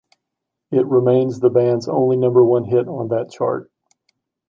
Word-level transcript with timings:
It 0.71 0.87
remains 0.87 1.39
the 1.41 1.51
band's 1.51 1.87
only 1.87 2.17
number 2.17 2.43
one 2.43 2.63
hit 2.65 2.87
on 2.87 3.09
that 3.09 3.29
chart. 3.29 3.69